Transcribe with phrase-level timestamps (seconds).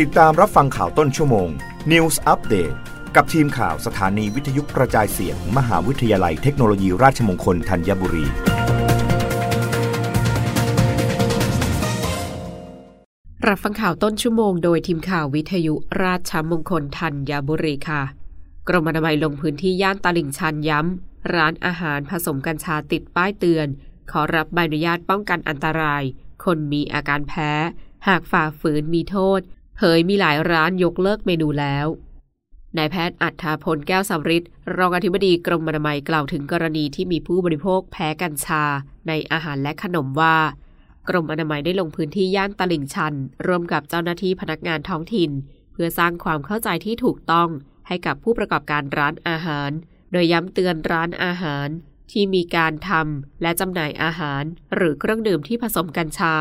[0.00, 1.48] ติดตามรับฟังข่าวต้นชั่วโมง
[1.92, 2.74] News Update
[3.16, 8.26] กับทีมข่าวสถานีวิทยุกระจายเสียง มหาวิทยาลัยเทคโนโลยีราชมงคลธัญบุรี
[13.48, 18.02] รับฟังข่าวต้นชั่วโมงโดยทีมข่าววิทยุราชมงคลธัญบุรีค่ะ
[18.68, 23.66] กรมอนามัยลงพื้นที่ย่านตลิ่งชันย้ำ ร้านอาหารผสมกัญชาติดป้ายเตือน
[24.10, 26.02] ขอรับใบอนุญาตป้องกันอันตราย
[26.44, 27.50] คนมีอาการแพ้
[28.08, 29.42] หากฝ่าฝืนมีโทษ
[29.96, 31.86] ยมีหลายร้านยกเลิกเมนูแล้ว
[32.76, 34.44] นายแพทย์อัฏฐาพลแก้วสำริด
[34.76, 38.64] รองอธิบดีกรมอนามัยกล่าวถึงกรณีที่มีผู้บริโภคแพ้กัญชา
[39.08, 40.36] ในอาหารและขนมว่า
[41.08, 43.14] กรมอนามัยได้ลงพื้นที่ย่านตลิ่งชัน
[43.46, 45.30] ร่วมกับเจ้าหน้าที่พนักงานท้องถิ่น
[45.72, 47.48] เพื่อสร้างความเข้าใจที่ถูกต้อง
[47.88, 49.70] ให้กับผู้ประกอบการร้านอาหาร
[50.12, 51.68] โดยย้ำเตือนร้านอาหาร
[52.10, 54.42] ที่มีการทำและจำหน่ายอาหาร
[54.74, 56.34] หรือเครื่องดื่มที่ผสมกัญชา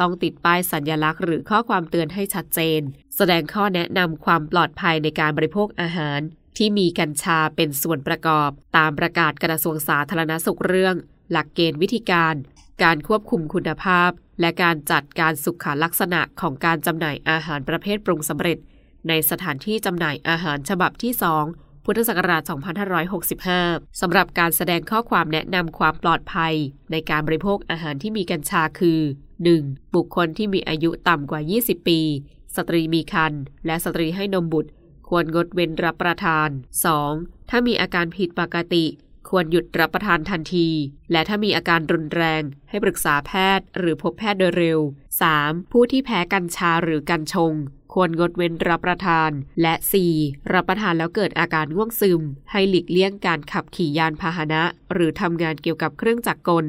[0.00, 2.80] ต้องติดป้ายสัญญลักษณ์หรือข้อความเตือนให้ชัดเจน
[3.16, 6.20] แสดงข้อแนะนำความปลอดภัยในการบริโภคอาหาร
[6.56, 10.94] ที่มีกัญชาเป็นส่วนประกอบ ตามประกาศกระทรวงสาธารณสุขเรื่อง
[11.30, 12.34] หลักเกณฑ์วิธีการ
[12.82, 18.58] การควบคุมคุณภาพ และการจัดการสุขลักษณะของการจำหน่ายอาหารประเภทปรุงสำเร็จ
[19.08, 21.12] ในสถานที่จำหน่ายอาหารฉบับที่
[21.44, 22.42] 2 พุทธศักราช
[23.20, 26.54] 2565 สำหรับการแสดงข้อความแนะนำความปลอดภัย
[26.90, 29.00] ในการบริโภคอาหารที่มีกัญชาคือ
[29.46, 29.94] 1.
[29.94, 32.00] บุคคลที่มีอายุต่ำกว่า 20 ปี
[32.56, 34.70] สตรีมีครรภ์และสตรีให้นมบุตร
[35.08, 36.48] ควรงดเว้นรับประทาน
[37.00, 37.50] 2.
[37.50, 38.84] ถ้ามีอาการผิดปกติ
[39.28, 40.68] ควรหยุดรับประทานทันที
[41.12, 44.80] และถ้ามีอาการรุนแรง ให้ปรึกษาแพทย์ หรือพบแพทย์โดยเร็ว
[45.26, 45.72] 3.
[45.72, 47.54] ผู้ที่แพ้กัญชาหรือกัญชง
[47.98, 49.30] ควรงดเว้นรับประทาน
[49.62, 49.74] และ
[50.12, 50.52] 4.
[50.52, 56.66] รับประทานแล้วเกิดอาการง่วงซึม ให้หลีกเลี่ยงการขับขี่ยานพาหนะ หรือทำงานเกี่ยวกับเครื่องจักรกล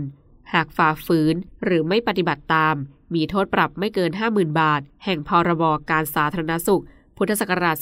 [0.53, 2.75] หากฝ่าฝืนหรือไม่ปฏิบัติตาม
[3.16, 6.83] มีโทษปรับไม่เกิน 50,000 บาท แห่งพรบการสาธารณสุข
[7.17, 7.75] พุทธศักราช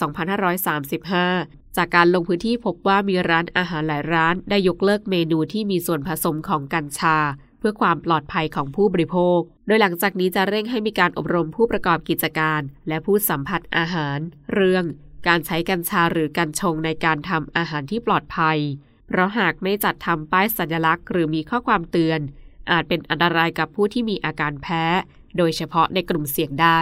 [0.86, 7.17] 2535จากการลงพื้นที่พบว่ามีร้านอาหารหลายร้านได้ยกเลิกเมนูที่มีส่วนผสมของกัญชา
[7.67, 14.20] พื่อความปลอดภัยของผู้บริโภค โดยหลังจากนี้จะเร่งให้มีการอบรมผู้ประกอบกิจการ และผู้สัมผัสอาหาร
[14.53, 14.86] เรื่อง
[15.27, 18.58] การใช้กัญชาหรือกัญชงในการทำอาหารที่ปลอดภัย
[19.08, 22.20] เพราะหากไม่จัดทำป้ายสัญลักษณ์ หรือมีข้อความเตือน
[22.71, 24.83] อาจเป็นอันตรายกับผู้ที่มีอาการแพ้
[25.37, 26.80] โดยเฉพาะในกลุ่มเสี่ยงได้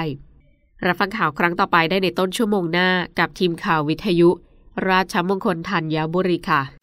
[0.85, 2.89] รับฟังข่าวครั้งต่อไปได้ในต้นชั่วโมงหน้า
[3.19, 4.29] กับทีมข่าววิทยุ
[4.89, 6.82] ราชมงคลธัญบุรีค่ะ